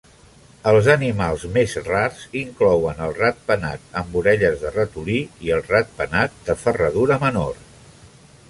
[0.69, 6.61] Els animals més rars inclouen el ratpenat amb orelles de ratolí i el ratpenat de
[6.67, 7.65] ferradura menor.